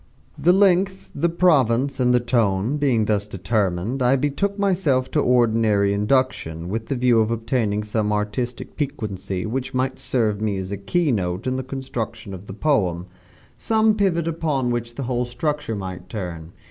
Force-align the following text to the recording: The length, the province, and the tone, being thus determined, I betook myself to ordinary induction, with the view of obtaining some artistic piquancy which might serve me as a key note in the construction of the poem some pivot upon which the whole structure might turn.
The 0.35 0.51
length, 0.51 1.11
the 1.13 1.29
province, 1.29 1.99
and 1.99 2.11
the 2.11 2.19
tone, 2.19 2.77
being 2.77 3.05
thus 3.05 3.27
determined, 3.27 4.01
I 4.01 4.15
betook 4.15 4.57
myself 4.57 5.11
to 5.11 5.19
ordinary 5.19 5.93
induction, 5.93 6.69
with 6.69 6.87
the 6.87 6.95
view 6.95 7.21
of 7.21 7.29
obtaining 7.29 7.83
some 7.83 8.11
artistic 8.11 8.75
piquancy 8.75 9.45
which 9.45 9.75
might 9.75 9.99
serve 9.99 10.41
me 10.41 10.57
as 10.57 10.71
a 10.71 10.77
key 10.77 11.11
note 11.11 11.45
in 11.45 11.55
the 11.55 11.61
construction 11.61 12.33
of 12.33 12.47
the 12.47 12.53
poem 12.55 13.05
some 13.57 13.93
pivot 13.93 14.27
upon 14.27 14.71
which 14.71 14.95
the 14.95 15.03
whole 15.03 15.25
structure 15.25 15.75
might 15.75 16.09
turn. 16.09 16.51